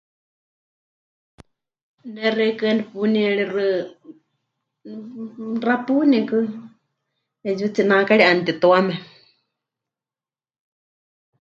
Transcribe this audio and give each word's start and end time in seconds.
Ne 2.13 2.25
xeikɨ́a 2.35 2.71
nepunieríxɨ 2.77 3.65
xapuunikɨ, 5.63 6.39
'eetsiwa 7.43 7.73
tsináakari 7.73 8.23
'anutituame. 8.25 8.95